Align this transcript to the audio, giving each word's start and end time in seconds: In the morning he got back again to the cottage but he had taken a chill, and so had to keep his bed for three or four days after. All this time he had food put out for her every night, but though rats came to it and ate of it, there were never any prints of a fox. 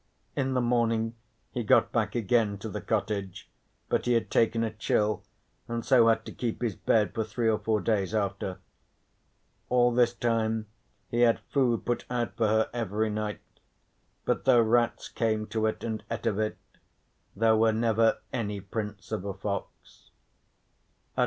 In 0.35 0.55
the 0.55 0.61
morning 0.61 1.13
he 1.51 1.61
got 1.63 1.91
back 1.91 2.15
again 2.15 2.57
to 2.57 2.69
the 2.69 2.81
cottage 2.81 3.47
but 3.87 4.07
he 4.07 4.13
had 4.13 4.31
taken 4.31 4.63
a 4.63 4.73
chill, 4.73 5.23
and 5.67 5.85
so 5.85 6.07
had 6.07 6.25
to 6.25 6.31
keep 6.31 6.63
his 6.63 6.75
bed 6.75 7.13
for 7.13 7.23
three 7.23 7.47
or 7.47 7.59
four 7.59 7.79
days 7.81 8.15
after. 8.15 8.57
All 9.69 9.93
this 9.93 10.15
time 10.15 10.65
he 11.11 11.19
had 11.19 11.39
food 11.51 11.85
put 11.85 12.05
out 12.09 12.35
for 12.35 12.47
her 12.47 12.67
every 12.73 13.11
night, 13.11 13.41
but 14.25 14.45
though 14.45 14.63
rats 14.63 15.07
came 15.07 15.45
to 15.49 15.67
it 15.67 15.83
and 15.83 16.03
ate 16.09 16.25
of 16.25 16.39
it, 16.39 16.57
there 17.35 17.55
were 17.55 17.71
never 17.71 18.21
any 18.33 18.59
prints 18.59 19.11
of 19.11 19.23
a 19.23 19.35
fox. 19.35 20.09